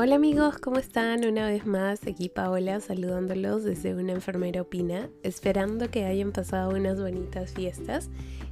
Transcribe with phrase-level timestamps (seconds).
[0.00, 1.24] Hola amigos, ¿cómo están?
[1.24, 7.00] Una vez más, aquí Paola saludándolos desde una enfermera opina, esperando que hayan pasado unas
[7.00, 8.08] bonitas fiestas.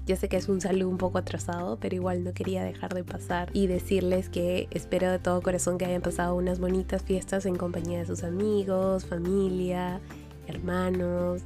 [0.06, 3.04] Yo sé que es un saludo un poco atrasado, pero igual no quería dejar de
[3.04, 7.54] pasar y decirles que espero de todo corazón que hayan pasado unas bonitas fiestas en
[7.54, 10.00] compañía de sus amigos, familia,
[10.48, 11.42] hermanos,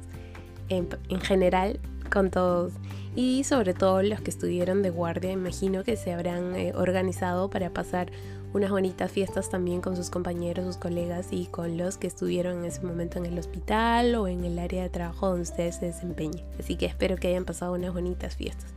[0.69, 0.89] en,
[1.21, 1.79] general
[2.11, 2.73] con todos
[3.15, 7.69] y sobre todo los que estuvieron de guardia, imagino que se habrán eh, organizado para
[7.69, 8.11] pasar
[8.53, 12.65] unas bonitas fiestas también con sus compañeros, sus colegas y con los que estuvieron en
[12.65, 16.45] ese momento en el hospital o en el área de trabajo donde ustedes se desempeñen.
[16.59, 18.73] Así que espero que hayan pasado unas bonitas fiestas.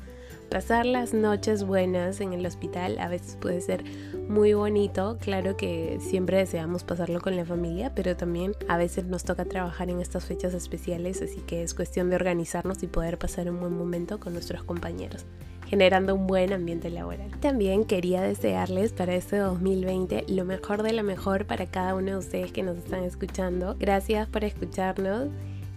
[0.51, 3.83] Pasar las noches buenas en el hospital a veces puede ser
[4.29, 5.19] muy bonito.
[5.21, 9.91] Claro que siempre deseamos pasarlo con la familia, pero también a veces nos toca trabajar
[9.91, 13.77] en estas fechas especiales, así que es cuestión de organizarnos y poder pasar un buen
[13.77, 15.25] momento con nuestros compañeros
[15.67, 17.31] generando un buen ambiente laboral.
[17.41, 22.17] También quería desearles para este 2020 lo mejor de lo mejor para cada uno de
[22.19, 23.77] ustedes que nos están escuchando.
[23.79, 25.29] Gracias por escucharnos.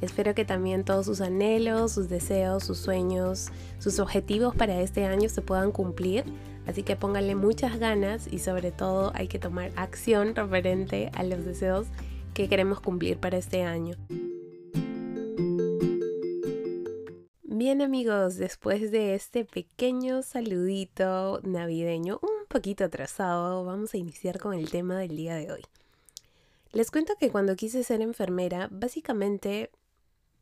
[0.02, 5.28] Espero que también todos sus anhelos, sus deseos, sus sueños, sus objetivos para este año
[5.28, 6.24] se puedan cumplir.
[6.68, 11.46] Así que pónganle muchas ganas y sobre todo hay que tomar acción referente a los
[11.46, 11.88] deseos
[12.34, 13.96] que queremos cumplir para este año.
[17.68, 24.54] Bien amigos, después de este pequeño saludito navideño, un poquito atrasado, vamos a iniciar con
[24.54, 25.66] el tema del día de hoy.
[26.72, 29.70] Les cuento que cuando quise ser enfermera, básicamente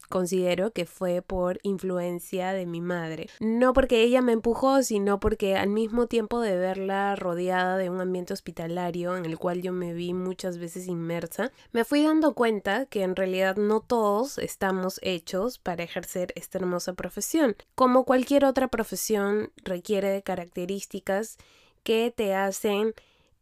[0.09, 3.30] considero que fue por influencia de mi madre.
[3.39, 8.02] No porque ella me empujó, sino porque al mismo tiempo de verla rodeada de un
[8.02, 12.86] ambiente hospitalario en el cual yo me vi muchas veces inmersa, me fui dando cuenta
[12.86, 17.56] que en realidad no todos estamos hechos para ejercer esta hermosa profesión.
[17.75, 21.38] Como cualquier otra profesión requiere de características
[21.84, 22.94] que te hacen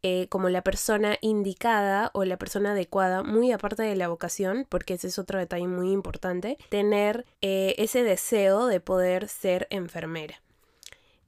[0.04, 4.96] eh, como la persona indicada o la persona adecuada, muy aparte de la vocación, porque
[4.96, 10.42] ese es otro detalle muy importante, tener eh, ese deseo de poder ser enfermera.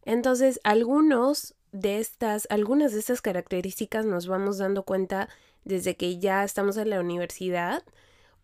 [0.03, 5.29] Entonces, algunos de estas, algunas de estas características nos vamos dando cuenta
[5.63, 7.83] desde que ya estamos en la universidad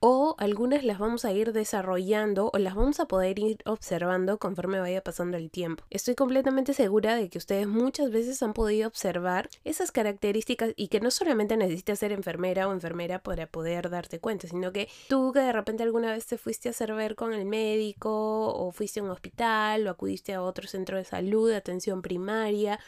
[0.02, 4.80] o algunas las vamos a ir desarrollando o las vamos a poder ir observando conforme
[4.80, 5.84] vaya pasando el tiempo.
[5.92, 11.00] Estoy completamente segura de que ustedes muchas veces han podido observar esas características y que
[11.00, 15.40] no solamente necesitas ser enfermera o enfermera para poder darte cuenta, sino que tú que
[15.40, 19.04] de repente alguna vez te fuiste a hacer ver con el médico o fuiste a
[19.04, 22.80] un hospital o acudiste a otro centro de salud, de atención primaria,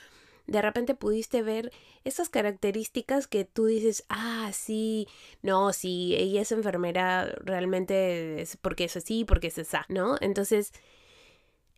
[0.47, 1.71] de repente pudiste ver
[2.03, 5.07] esas características que tú dices, ah, sí,
[5.41, 10.17] no, sí, ella es enfermera, realmente es porque es así, porque es esa, ¿no?
[10.19, 10.73] Entonces,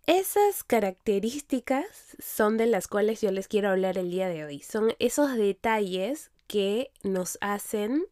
[0.08, 4.62] esas características son de las cuales yo les quiero hablar el día de hoy.
[4.62, 8.06] Son esos detalles que nos hacen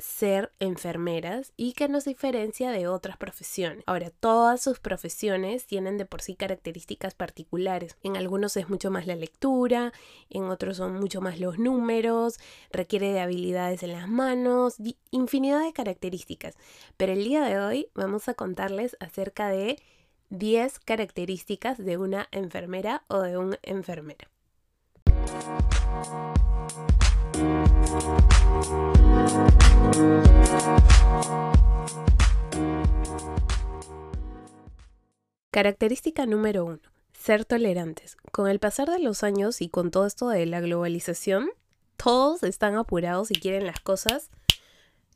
[0.00, 3.84] ser enfermeras y que nos diferencia de otras profesiones.
[3.86, 7.96] Ahora, todas sus profesiones tienen de por sí características particulares.
[8.02, 9.92] En algunos es mucho más la lectura,
[10.28, 12.38] en otros son mucho más los números,
[12.70, 14.76] requiere de habilidades en las manos,
[15.10, 16.54] infinidad de características.
[16.96, 19.78] Pero el día de hoy vamos a contarles acerca de
[20.30, 24.28] 10 características de una enfermera o de un enfermero.
[35.50, 36.78] Característica número uno.
[37.12, 38.16] Ser tolerantes.
[38.32, 41.50] Con el pasar de los años y con todo esto de la globalización,
[41.96, 44.30] todos están apurados y quieren las cosas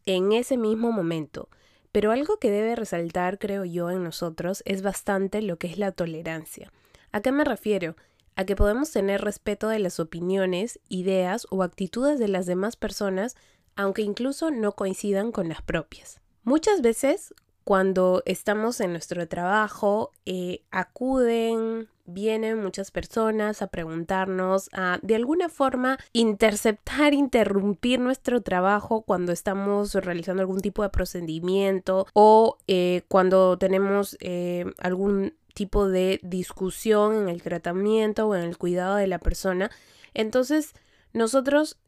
[0.04, 1.48] en ese mismo momento.
[1.92, 5.92] Pero algo que debe resaltar, creo yo, en nosotros es bastante lo que es la
[5.92, 6.72] tolerancia.
[7.12, 7.96] ¿A qué me refiero?
[8.36, 13.36] A que podemos tener respeto de las opiniones, ideas o actitudes de las demás personas
[13.76, 16.20] aunque incluso no coincidan con las propias.
[16.42, 17.34] Muchas veces
[17.64, 25.48] cuando estamos en nuestro trabajo, eh, acuden, vienen muchas personas a preguntarnos, a de alguna
[25.48, 33.56] forma interceptar, interrumpir nuestro trabajo cuando estamos realizando algún tipo de procedimiento o eh, cuando
[33.56, 39.18] tenemos eh, algún tipo de discusión en el tratamiento o en el cuidado de la
[39.18, 39.70] persona.
[40.12, 40.74] Entonces,
[41.12, 41.78] nosotros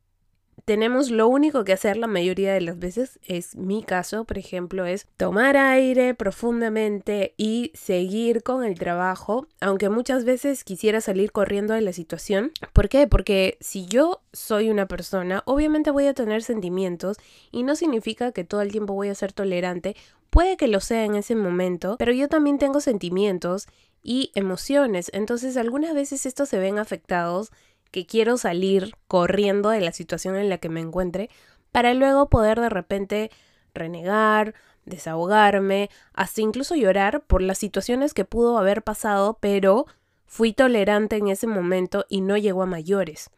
[0.65, 4.85] tenemos lo único que hacer la mayoría de las veces, es mi caso, por ejemplo,
[4.87, 11.75] es tomar aire profundamente y seguir con el trabajo, aunque muchas veces quisiera salir corriendo
[11.75, 12.53] de la situación.
[12.73, 13.07] ¿Por qué?
[13.07, 17.19] Porque si yo soy una persona, obviamente voy a tener sentimientos
[17.53, 19.95] y no significa que todo el tiempo voy a ser tolerante.
[20.31, 23.67] Puede que lo sea en ese momento, pero yo también tengo sentimientos
[24.03, 27.51] y emociones, entonces algunas veces estos se ven afectados
[27.97, 31.31] que quiero salir corriendo de la situación en la que me encuentre
[31.73, 33.31] para luego poder de repente
[33.73, 34.53] renegar,
[34.85, 39.87] desahogarme, hasta incluso llorar por las situaciones que pudo haber pasado, pero
[40.27, 43.31] fui tolerante en ese momento y no llegó a mayores.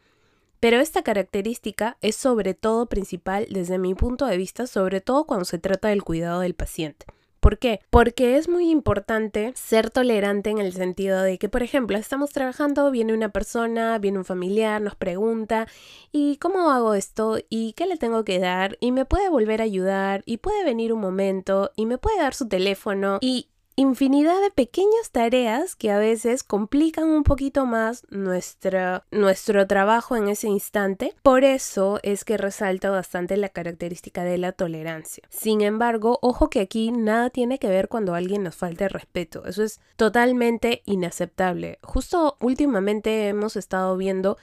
[0.58, 5.44] Pero esta característica es sobre todo principal desde mi punto de vista, sobre todo cuando
[5.44, 7.06] se trata del cuidado del paciente.
[7.48, 7.80] ¿Por qué?
[7.88, 12.90] Porque es muy importante ser tolerante en el sentido de que, por ejemplo, estamos trabajando,
[12.90, 15.66] viene una persona, viene un familiar, nos pregunta,
[16.12, 17.38] ¿y cómo hago esto?
[17.48, 18.76] ¿Y qué le tengo que dar?
[18.80, 20.24] ¿Y me puede volver a ayudar?
[20.26, 21.70] ¿Y puede venir un momento?
[21.74, 23.16] ¿Y me puede dar su teléfono?
[23.22, 30.26] Y infinidad de pequeñas tareas que a veces complican un poquito más nuestro trabajo en
[30.26, 31.14] ese instante.
[31.22, 35.22] Por eso es que resalta bastante la característica de la tolerancia.
[35.30, 39.44] Sin embargo, ojo que aquí nada tiene que ver cuando alguien nos falte respeto.
[39.46, 41.78] Eso es totalmente inaceptable.
[41.82, 44.38] Justo últimamente hemos estado viendo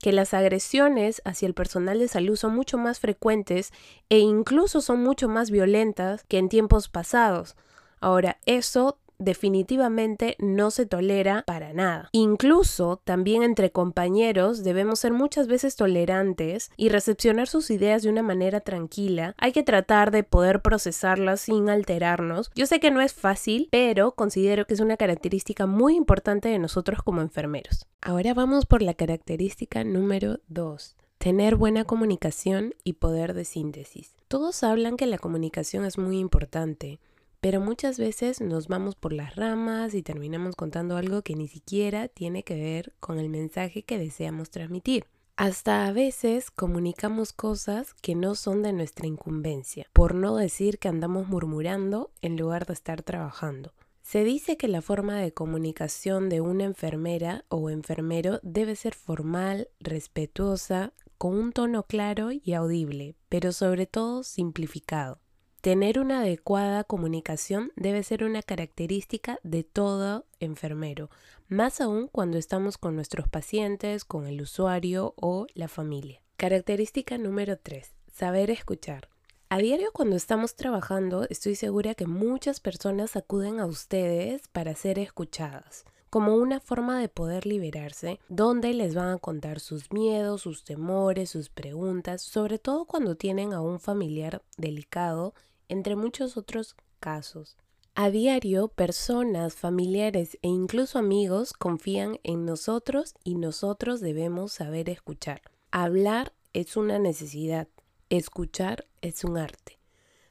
[0.00, 3.72] que las agresiones hacia el personal de salud son mucho más frecuentes
[4.08, 7.54] e incluso son mucho más violentas que en tiempos pasados.
[8.02, 12.08] Ahora, eso definitivamente no se tolera para nada.
[12.12, 18.22] Incluso también entre compañeros debemos ser muchas veces tolerantes y recepcionar sus ideas de una
[18.22, 19.34] manera tranquila.
[19.38, 22.50] Hay que tratar de poder procesarlas sin alterarnos.
[22.54, 26.58] Yo sé que no es fácil, pero considero que es una característica muy importante de
[26.58, 27.86] nosotros como enfermeros.
[28.00, 30.96] Ahora vamos por la característica número 2.
[31.18, 34.16] Tener buena comunicación y poder de síntesis.
[34.26, 36.98] Todos hablan que la comunicación es muy importante,
[37.42, 42.06] pero muchas veces nos vamos por las ramas y terminamos contando algo que ni siquiera
[42.06, 45.06] tiene que ver con el mensaje que deseamos transmitir.
[45.34, 50.86] Hasta a veces comunicamos cosas que no son de nuestra incumbencia, por no decir que
[50.86, 53.72] andamos murmurando en lugar de estar trabajando.
[54.02, 59.68] Se dice que la forma de comunicación de una enfermera o enfermero debe ser formal,
[59.80, 65.21] respetuosa, con un tono claro y audible, pero sobre todo simplificado.
[65.62, 71.08] Tener una adecuada comunicación debe ser una característica de todo enfermero,
[71.46, 76.20] más aún cuando estamos con nuestros pacientes, con el usuario o la familia.
[76.36, 77.92] Característica número 3.
[78.12, 79.08] Saber escuchar.
[79.50, 84.98] A diario cuando estamos trabajando, estoy segura que muchas personas acuden a ustedes para ser
[84.98, 90.62] escuchadas como una forma de poder liberarse, donde les van a contar sus miedos, sus
[90.62, 95.32] temores, sus preguntas, sobre todo cuando tienen a un familiar delicado
[95.68, 97.56] entre muchos otros casos.
[97.94, 105.42] A diario, personas, familiares e incluso amigos confían en nosotros y nosotros debemos saber escuchar.
[105.70, 107.68] Hablar es una necesidad,
[108.08, 109.78] escuchar es un arte.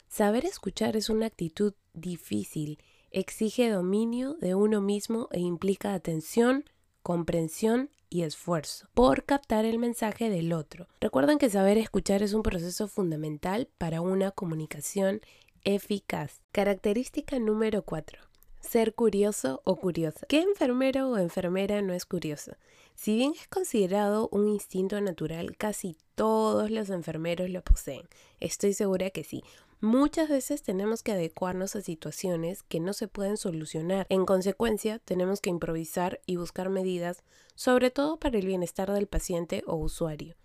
[0.08, 2.78] Saber escuchar es una actitud difícil,
[3.12, 6.64] exige dominio de uno mismo e implica atención,
[7.02, 10.86] comprensión y esfuerzo por captar el mensaje del otro.
[11.00, 15.20] Recuerden que saber escuchar es un proceso fundamental para una comunicación
[15.64, 16.42] eficaz.
[16.52, 18.20] Característica número 4.
[18.60, 20.26] Ser curioso o curiosa.
[20.28, 22.52] ¿Qué enfermero o enfermera no es curioso?
[22.94, 28.02] Si bien es considerado un instinto natural, casi todos los enfermeros lo poseen.
[28.40, 29.42] Estoy segura que sí.
[29.82, 34.06] Muchas veces tenemos que adecuarnos a situaciones que no se pueden solucionar.
[34.10, 37.24] En consecuencia, tenemos que improvisar y buscar medidas,
[37.56, 40.36] sobre todo para el bienestar del paciente o usuario.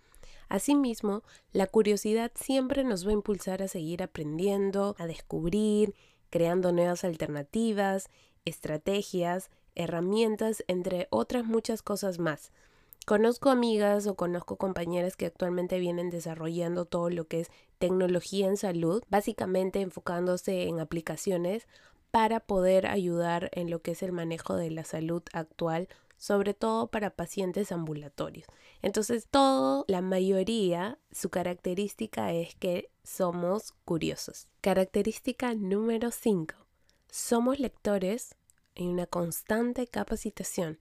[0.48, 1.22] Asimismo,
[1.52, 5.94] la curiosidad siempre nos va a impulsar a seguir aprendiendo, a descubrir,
[6.30, 8.08] creando nuevas alternativas,
[8.44, 12.50] estrategias, herramientas, entre otras muchas cosas más.
[13.06, 18.56] Conozco amigas o conozco compañeras que actualmente vienen desarrollando todo lo que es tecnología en
[18.56, 21.66] salud, básicamente enfocándose en aplicaciones
[22.10, 26.88] para poder ayudar en lo que es el manejo de la salud actual, sobre todo
[26.88, 28.46] para pacientes ambulatorios.
[28.82, 34.48] Entonces, todo, la mayoría, su característica es que somos curiosos.
[34.60, 36.54] Característica número 5.
[37.10, 38.34] Somos lectores
[38.74, 40.78] en una constante capacitación.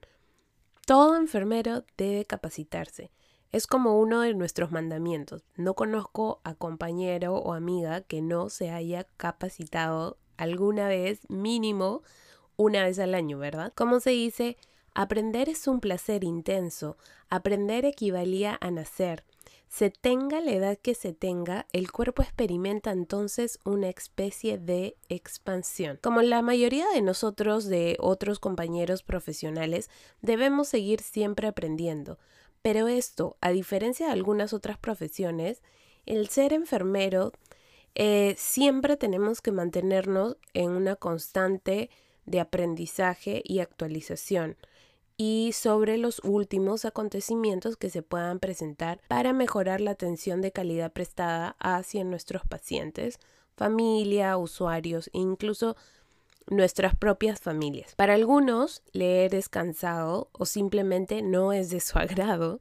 [0.86, 3.12] Todo enfermero debe capacitarse.
[3.52, 5.44] Es como uno de nuestros mandamientos.
[5.56, 12.04] No conozco a compañero o amiga que no se haya capacitado alguna vez, mínimo
[12.58, 13.74] una vez al año, ¿verdad?
[13.76, 14.58] Como se dice,
[14.94, 16.98] aprender es un placer intenso.
[17.30, 19.24] Aprender equivalía a nacer.
[19.70, 26.00] Se tenga la edad que se tenga, el cuerpo experimenta entonces una especie de expansión.
[26.02, 29.90] Como la mayoría de nosotros, de otros compañeros profesionales,
[30.22, 32.18] debemos seguir siempre aprendiendo.
[32.68, 35.64] Pero esto, a diferencia de algunas otras profesiones,
[36.06, 37.32] el ser enfermero,
[37.96, 41.90] eh, siempre tenemos que mantenernos en una constante
[42.26, 44.58] de aprendizaje y actualización.
[45.16, 50.92] y sobre los últimos acontecimientos que se puedan presentar para mejorar la atención de calidad
[50.92, 53.18] prestada hacia nuestros pacientes,
[53.56, 55.78] familia, usuarios e incluso
[56.48, 57.94] nuestras propias familias.
[57.96, 62.60] Para algunos, leer es cansado o simplemente no es de su agrado,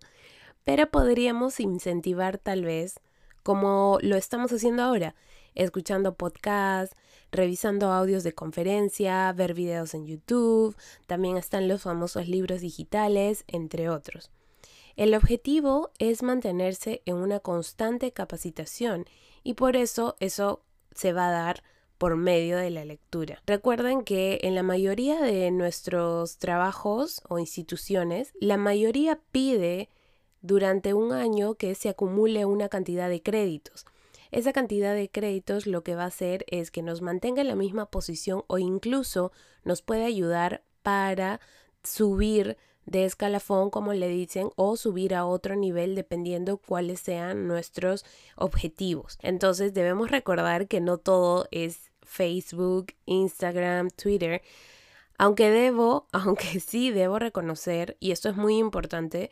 [0.65, 3.01] pero podríamos incentivar tal vez
[3.43, 5.15] como lo estamos haciendo ahora,
[5.55, 6.97] escuchando podcasts,
[7.31, 10.77] revisando audios de conferencia, ver videos en YouTube,
[11.07, 14.31] también están los famosos libros digitales, entre otros.
[14.97, 19.05] El objetivo es mantenerse en una constante capacitación
[19.45, 20.63] y por eso eso
[20.95, 21.63] se va a dar
[21.99, 23.43] por medio de la lectura.
[23.47, 29.89] Recuerden que en la mayoría de nuestros trabajos o instituciones, la mayoría pide
[30.43, 33.85] durante un año que se acumule una cantidad de créditos.
[34.31, 37.55] Esa cantidad de créditos lo que va a hacer es que nos mantenga en la
[37.55, 39.33] misma posición o incluso
[39.65, 41.41] nos puede ayudar para
[41.83, 48.05] subir de escalafón, como le dicen, o subir a otro nivel dependiendo cuáles sean nuestros
[48.37, 49.19] objetivos.
[49.23, 54.43] Entonces debemos recordar que no todo es Facebook, Instagram, Twitter.
[55.19, 59.31] Aunque debo, aunque sí debo reconocer, y esto es muy importante,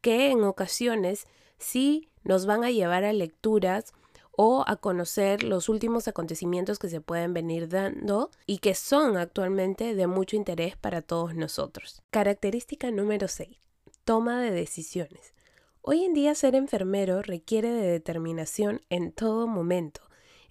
[0.00, 1.26] que en ocasiones
[1.58, 3.92] sí nos van a llevar a lecturas
[4.32, 9.94] o a conocer los últimos acontecimientos que se pueden venir dando y que son actualmente
[9.94, 12.02] de mucho interés para todos nosotros.
[12.10, 13.58] Característica número 6.
[14.04, 15.34] Toma de decisiones.
[15.82, 20.00] Hoy en día ser enfermero requiere de determinación en todo momento.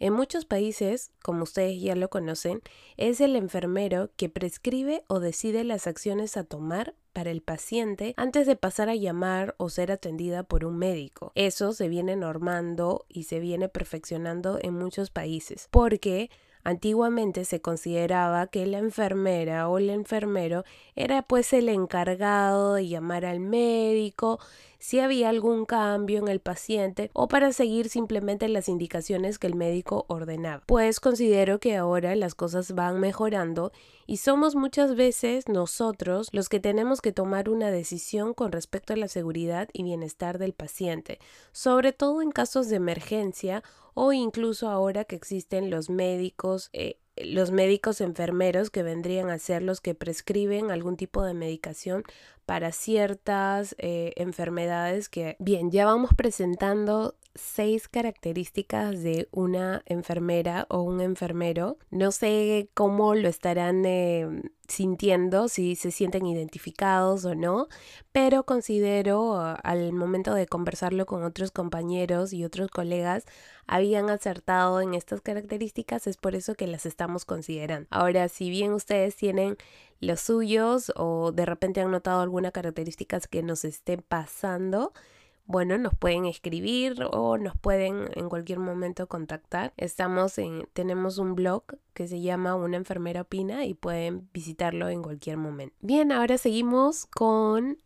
[0.02, 2.64] En muchos países, como ustedes ya lo conocen,
[2.98, 8.48] es el enfermero que prescribe o decide las acciones a tomar para el paciente antes
[8.48, 11.32] de pasar a llamar o ser atendida por un médico.
[11.36, 16.32] Eso se viene normando y se viene perfeccionando en muchos países porque
[16.64, 20.64] Antiguamente se consideraba que la enfermera o el enfermero
[20.96, 24.40] era pues el encargado de llamar al médico
[24.82, 29.56] si había algún cambio en el paciente o para seguir simplemente las indicaciones que el
[29.56, 30.64] médico ordenaba.
[30.66, 33.72] Pues considero que ahora las cosas van mejorando
[34.08, 38.98] y somos muchas veces nosotros los que tenemos que tomar una decisión con respecto a
[38.98, 41.20] la seguridad y bienestar del paciente,
[41.52, 47.52] sobre todo en casos de emergencia o incluso ahora que existen los médicos, eh, los
[47.52, 52.04] médicos enfermeros que vendrían a ser los que prescriben algún tipo de medicación
[52.46, 60.82] para ciertas eh, enfermedades que, bien, ya vamos presentando seis características de una enfermera o
[60.82, 61.78] un enfermero.
[61.90, 64.28] No sé cómo lo estarán eh,
[64.68, 67.68] sintiendo, si se sienten identificados o no,
[68.12, 73.26] pero considero ah, al momento de conversarlo con otros compañeros y otros colegas,
[73.68, 77.88] habían acertado en estas características, es por eso que las estamos considerando.
[77.92, 79.58] Ahora, si bien ustedes tienen
[80.02, 84.92] los suyos o de repente han notado alguna característica que nos esté pasando,
[85.46, 89.74] bueno, nos pueden escribir o nos pueden en cualquier momento contactar.
[89.78, 95.04] Estamos en, tenemos un blog que se llama Una enfermera opina y pueden visitarlo en
[95.04, 95.76] cualquier momento.
[95.82, 97.78] Bien, ahora seguimos con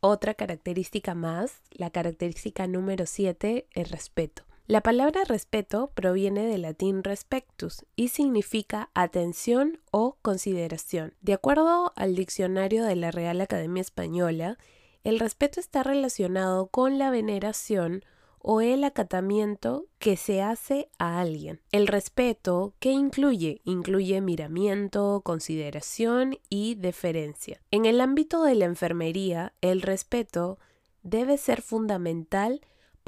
[0.00, 4.44] otra característica más, la característica número 7, el respeto.
[4.70, 11.12] La palabra respeto proviene del latín respectus y significa atención o consideración.
[11.22, 14.58] De acuerdo al diccionario de la Real Academia Española,
[15.02, 18.04] el respeto está relacionado con la veneración
[18.38, 21.60] o el acatamiento que se hace a alguien.
[21.72, 23.62] El respeto, ¿qué incluye?
[23.64, 27.60] Incluye miramiento, consideración y deferencia.
[27.72, 30.60] En el ámbito de la enfermería, el respeto
[31.02, 32.60] debe ser fundamental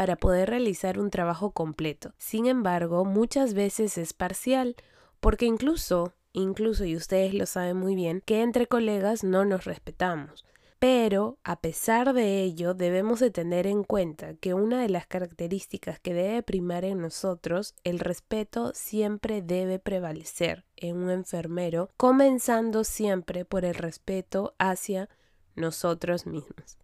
[0.02, 2.12] para poder realizar un trabajo completo.
[2.18, 4.74] Sin embargo, muchas veces es parcial,
[5.20, 10.44] porque incluso, incluso, y ustedes lo saben muy bien, que entre colegas no nos respetamos.
[10.80, 16.00] Pero, a pesar de ello, debemos de tener en cuenta que una de las características
[16.00, 23.44] que debe primar en nosotros, el respeto siempre debe prevalecer en un enfermero, comenzando siempre
[23.44, 25.08] por el respeto hacia
[25.54, 26.76] nosotros mismos.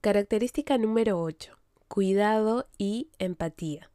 [0.00, 1.57] Característica número 8.
[1.98, 3.90] Cuidado y empatía.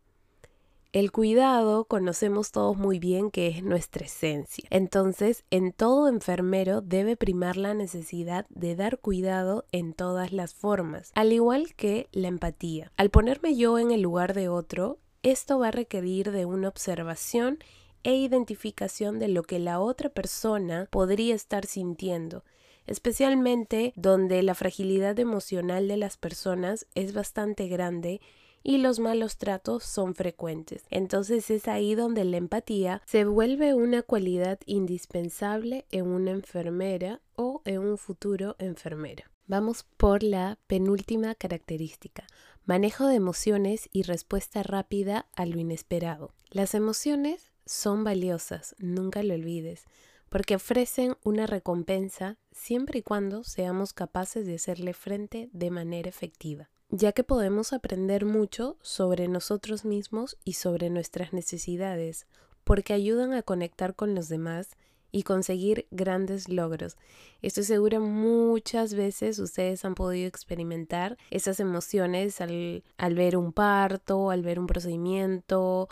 [0.92, 4.68] El cuidado conocemos todos muy bien que es nuestra esencia.
[4.72, 11.14] Entonces, en todo enfermero debe primar la necesidad de dar cuidado en todas las formas,
[11.16, 12.92] al igual que la empatía.
[12.98, 17.60] Al ponerme yo en el lugar de otro, esto va a requerir de una observación
[18.04, 22.44] e identificación de lo que la otra persona podría estar sintiendo,
[22.88, 28.22] especialmente donde la fragilidad emocional de las personas es bastante grande
[28.64, 30.86] y los malos tratos son frecuentes.
[30.90, 37.62] Entonces es ahí donde la empatía se vuelve una cualidad indispensable en una enfermera o
[37.66, 39.26] en un futuro enfermero.
[39.46, 42.26] Vamos por la penúltima característica,
[42.66, 46.32] manejo de emociones y respuesta rápida a lo inesperado.
[46.50, 49.86] Las emociones son valiosas, nunca lo olvides,
[50.34, 56.72] porque ofrecen una recompensa siempre y cuando seamos capaces de hacerle frente de manera efectiva,
[56.90, 62.26] ya que podemos aprender mucho sobre nosotros mismos y sobre nuestras necesidades,
[62.64, 64.72] porque ayudan a conectar con los demás
[65.12, 66.98] y conseguir grandes logros.
[67.44, 74.32] Estoy segura muchas veces ustedes han podido experimentar esas emociones al, al ver un parto,
[74.32, 75.90] al ver un procedimiento,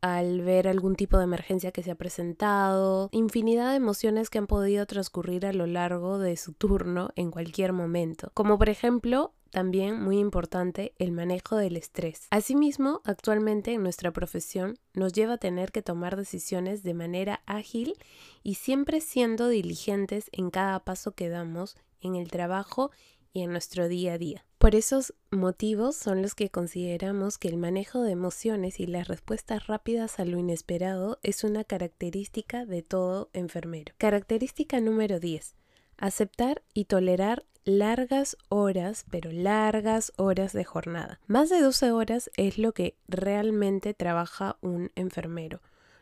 [0.00, 4.46] al ver algún tipo de emergencia que se ha presentado, infinidad de emociones que han
[4.46, 10.00] podido transcurrir a lo largo de su turno en cualquier momento, como por ejemplo también
[10.00, 12.28] muy importante el manejo del estrés.
[12.30, 17.94] Asimismo, actualmente en nuestra profesión nos lleva a tener que tomar decisiones de manera ágil
[18.42, 22.90] y siempre siendo diligentes en cada paso que damos en el trabajo
[23.32, 24.44] y en nuestro día a día.
[24.58, 29.66] Por esos motivos son los que consideramos que el manejo de emociones y las respuestas
[29.66, 33.94] rápidas a lo inesperado es una característica de todo enfermero.
[33.96, 35.56] Característica número 10.
[35.96, 41.20] Aceptar y tolerar largas horas, pero largas horas de jornada.
[41.26, 45.60] Más de 12 horas es lo que realmente trabaja un enfermero,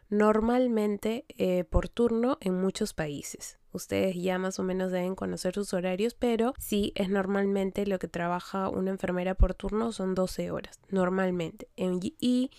[0.08, 3.57] normalmente eh, por turno en muchos países.
[3.72, 8.08] Ustedes ya más o menos deben conocer sus horarios, pero sí es normalmente lo que
[8.08, 11.68] trabaja una enfermera por turno son 12 horas, normalmente.
[11.76, 12.50] y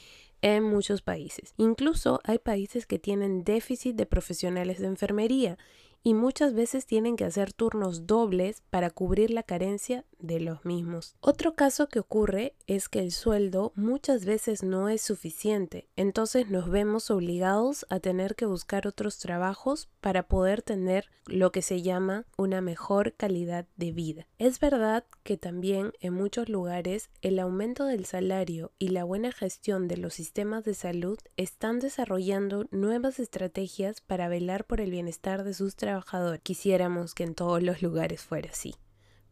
[0.41, 1.53] en muchos países.
[1.57, 5.57] Incluso hay países que tienen déficit de profesionales de enfermería
[6.01, 11.15] y muchas veces tienen que hacer turnos dobles para cubrir la carencia de los mismos.
[11.19, 16.69] Otro caso que ocurre es que el sueldo muchas veces no es suficiente, entonces nos
[16.69, 22.25] vemos obligados a tener que buscar otros trabajos para poder tener lo que se llama
[22.38, 24.27] una mejor calidad de vida.
[24.38, 29.87] Es verdad que también en muchos lugares el aumento del salario y la buena gestión
[29.87, 35.53] de los sistemas de salud están desarrollando nuevas estrategias para velar por el bienestar de
[35.53, 36.39] sus trabajadores trabajador.
[36.41, 38.75] Quisiéramos que en todos los lugares fuera así,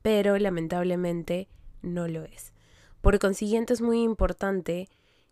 [0.01, 1.47] pero lamentablemente
[1.81, 2.53] no lo es.
[3.01, 4.89] Por consiguiente es muy importante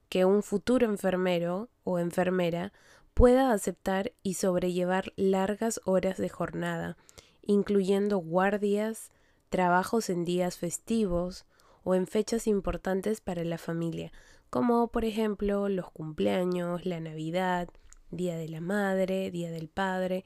[0.10, 2.71] que un futuro enfermero o enfermera
[3.13, 6.97] pueda aceptar y sobrellevar largas horas de jornada,
[7.41, 9.12] incluyendo guardias,
[9.49, 11.45] trabajos en días festivos
[11.84, 14.12] o en fechas importantes para la familia,
[14.49, 17.69] como por ejemplo los cumpleaños, la Navidad,
[18.12, 20.25] Día de la Madre, Día del Padre,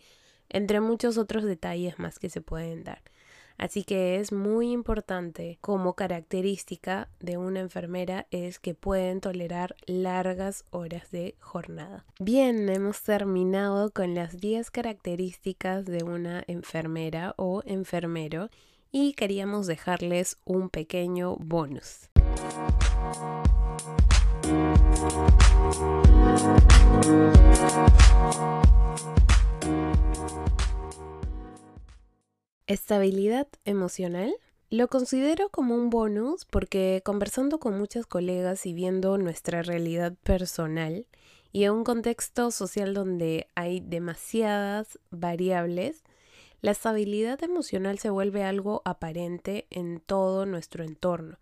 [0.50, 3.04] entre muchos otros detalles más que se pueden dar.
[3.60, 10.64] Así que es muy importante como característica de una enfermera es que pueden tolerar largas
[10.72, 12.06] horas de jornada.
[12.22, 18.50] Bien, hemos terminado con las 10 características de una enfermera o enfermero
[18.94, 22.10] y queríamos dejarles un pequeño bonus.
[32.70, 34.32] Estabilidad emocional.
[34.70, 41.08] Lo considero como un bonus porque conversando con muchas colegas y viendo nuestra realidad personal
[41.52, 46.04] y en un contexto social donde hay demasiadas variables,
[46.62, 51.40] la estabilidad emocional se vuelve algo aparente en todo nuestro entorno.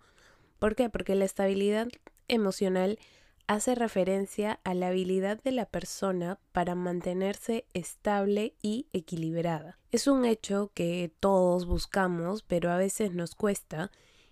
[0.60, 0.90] ¿Por qué?
[0.90, 1.90] Porque la estabilidad
[2.30, 3.00] emocional
[3.48, 9.80] hace referencia a la habilidad de la persona para mantenerse estable y equilibrada.
[9.92, 13.90] Es un hecho que todos buscamos, pero a veces nos cuesta,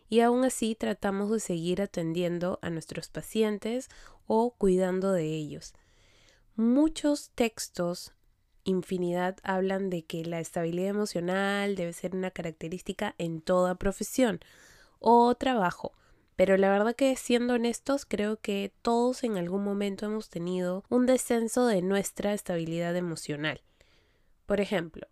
[0.10, 3.90] y aún así tratamos de seguir atendiendo a nuestros pacientes
[4.28, 5.74] o cuidando de ellos.
[6.56, 8.14] Muchos textos,
[8.66, 14.42] infinidad, hablan de que la estabilidad emocional debe ser una característica en toda profesión
[15.00, 15.94] o trabajo,
[16.36, 21.06] pero la verdad que siendo honestos, creo que todos en algún momento hemos tenido un
[21.06, 23.62] descenso de nuestra estabilidad emocional.
[24.46, 25.08] Por ejemplo,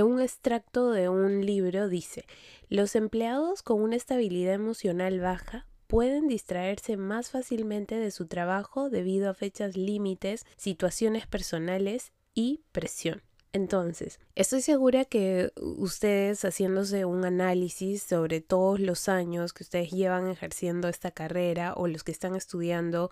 [0.00, 2.24] un extracto de un libro dice,
[2.68, 9.28] los empleados con una estabilidad emocional baja pueden distraerse más fácilmente de su trabajo debido
[9.28, 13.22] a fechas límites, situaciones personales y presión.
[13.52, 20.28] Entonces, estoy segura que ustedes haciéndose un análisis sobre todos los años que ustedes llevan
[20.28, 23.10] ejerciendo esta carrera o los que están estudiando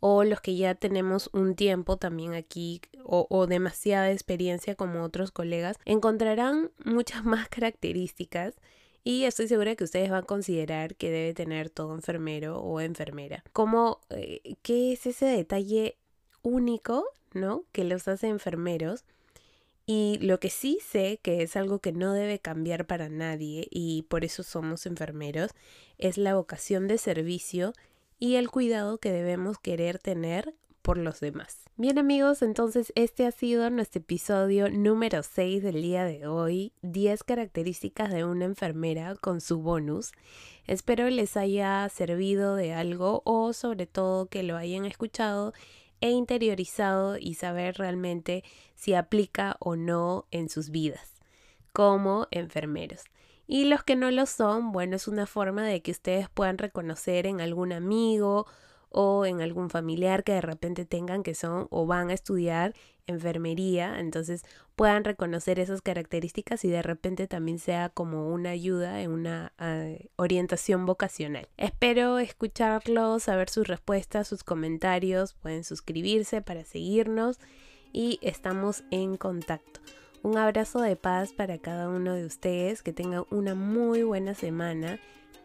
[0.00, 5.76] o los que ya tenemos un tiempo también aquí o, demasiada experiencia como otros colegas,
[5.84, 8.54] encontrarán muchas más características
[9.02, 13.42] y estoy segura que ustedes van a considerar que debe tener todo enfermero o enfermera.
[13.52, 15.96] Como, eh, ¿qué es ese detalle
[16.42, 17.64] único, ¿no?
[17.72, 19.04] Que los hace enfermeros.
[19.92, 24.02] Y lo que sí sé que es algo que no debe cambiar para nadie y
[24.02, 25.50] por eso somos enfermeros,
[25.98, 27.72] es la vocación de servicio
[28.20, 31.64] y el cuidado que debemos querer tener por los demás.
[31.76, 37.24] Bien amigos, entonces este ha sido nuestro episodio número 6 del día de hoy, 10
[37.24, 40.12] características de una enfermera con su bonus.
[40.68, 45.52] Espero les haya servido de algo o sobre todo que lo hayan escuchado
[46.00, 51.14] e interiorizado y saber realmente si aplica o no en sus vidas
[51.72, 53.04] como enfermeros.
[53.46, 57.26] Y los que no lo son, bueno, es una forma de que ustedes puedan reconocer
[57.26, 58.46] en algún amigo
[58.90, 62.74] o en algún familiar que de repente tengan que son o van a estudiar
[63.06, 64.44] enfermería, entonces
[64.76, 70.08] puedan reconocer esas características y de repente también sea como una ayuda en una eh,
[70.16, 71.48] orientación vocacional.
[71.56, 77.38] Espero escucharlos, saber sus respuestas, sus comentarios, pueden suscribirse para seguirnos
[77.92, 79.80] y estamos en contacto.
[80.22, 85.00] Un abrazo de paz para cada uno de ustedes, que tengan una muy buena semana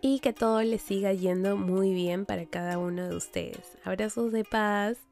[0.07, 3.75] y que todo les siga yendo muy bien para cada uno de ustedes.
[3.83, 5.05] Abrazos de paz.